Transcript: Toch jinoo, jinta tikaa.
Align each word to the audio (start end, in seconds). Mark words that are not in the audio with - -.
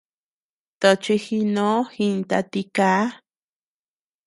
Toch 0.81 1.05
jinoo, 1.25 1.79
jinta 1.95 2.37
tikaa. 2.51 3.03